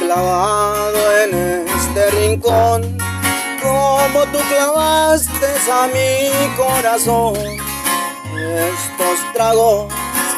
Clavado 0.00 1.18
en 1.24 1.34
este 1.68 2.10
rincón, 2.12 2.96
como 3.62 4.24
tú 4.32 4.38
clavaste 4.48 5.46
a 5.70 5.86
mi 5.88 6.56
corazón, 6.56 7.36
estos 7.36 9.32
tragos 9.34 9.92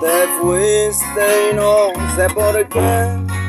Te 0.01 0.27
fuiste 0.41 1.51
y 1.51 1.55
no 1.55 1.93
sé 2.17 2.25
por 2.31 2.67
qué 2.69 3.40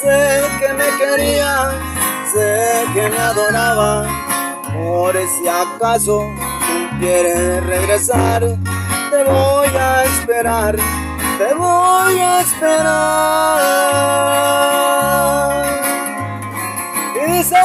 sé 0.00 0.42
que 0.58 0.72
me 0.72 0.88
querías 0.98 1.74
sé 2.32 2.86
que 2.94 3.08
me 3.08 3.18
adoraba, 3.18 4.06
por 4.72 5.14
si 5.14 5.48
acaso 5.48 6.28
tú 6.66 6.98
quieres 7.00 7.64
regresar, 7.66 8.40
te 8.40 9.24
voy 9.24 9.68
a 9.76 10.04
esperar, 10.04 10.76
te 11.38 11.54
voy 11.54 12.18
a 12.18 12.40
esperar. 12.40 13.60
Y 17.16 17.20
dice, 17.32 17.56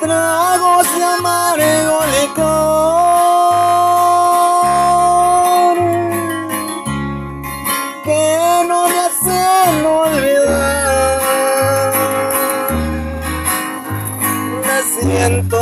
tragos 0.00 0.96
de 0.96 1.04
amargo 1.04 1.73
siento 15.04 15.60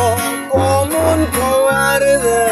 como 0.51 1.15
un 1.15 1.27
cobarde 1.27 2.47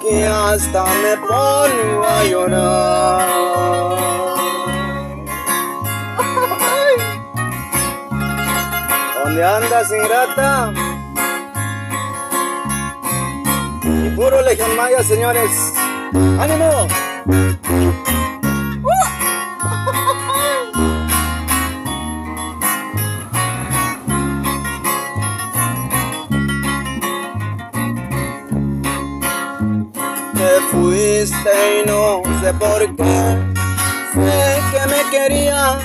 que 0.00 0.26
hasta 0.26 0.84
me 1.02 1.16
pongo 1.16 2.06
a 2.06 2.24
llorar. 2.24 3.28
¿Dónde 9.24 9.44
andas, 9.44 9.90
ingrata? 9.90 10.72
Y 13.82 14.10
puro 14.10 14.42
Legión 14.42 14.76
Maya, 14.76 15.02
señores. 15.02 15.50
¡Ánimo! 16.38 16.86
Te 30.50 30.60
fuiste 30.72 31.80
y 31.80 31.86
no 31.86 32.22
sé 32.40 32.52
por 32.54 32.80
qué. 32.96 33.20
Sé 34.14 34.60
que 34.72 34.82
me 34.92 35.02
quería, 35.10 35.78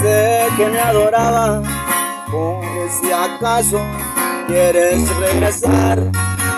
sé 0.00 0.48
que 0.56 0.66
me 0.66 0.80
adoraba. 0.80 1.62
Por 2.30 2.64
si 2.90 3.12
acaso 3.12 3.80
quieres 4.46 5.08
regresar, 5.18 5.98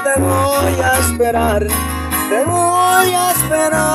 te 0.04 0.20
voy 0.20 0.80
a 0.82 0.98
esperar, 0.98 1.66
te 2.30 2.44
voy 2.44 3.12
a 3.12 3.30
esperar. 3.32 3.92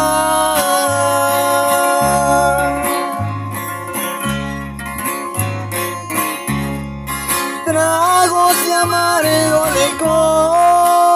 Tragos 7.66 8.66
de 8.66 8.74
amargo 8.74 9.66
licor 9.78 11.07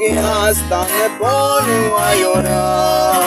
que 0.00 0.18
hasta 0.18 0.84
me 0.84 1.10
pongo 1.18 1.98
a 1.98 2.14
llorar. 2.14 3.20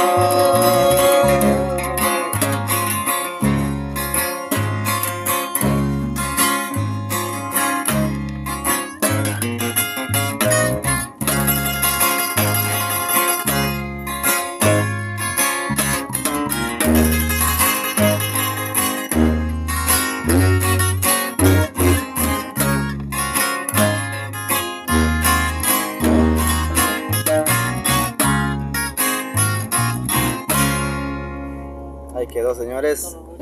Quedó, 32.33 32.55
señores. 32.55 33.16